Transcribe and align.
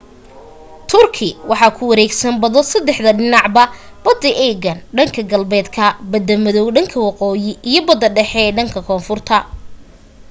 turkey 0.91 1.31
waxaa 1.49 1.75
ku 1.77 1.83
wareegsan 1.89 2.33
bado 2.41 2.59
saddexda 2.71 3.11
dhinacba 3.19 3.63
bada 4.05 4.29
aegean 4.47 4.79
dhanka 4.95 5.21
galbeedka 5.31 5.85
bada 6.11 6.33
madow 6.45 6.67
dhanka 6.75 6.97
waqooyi 7.07 7.51
iyo 7.69 7.81
bada 7.89 8.07
dhexe 8.15 8.39
ee 8.43 8.51
dhanka 8.57 8.79
konfurta 8.89 9.37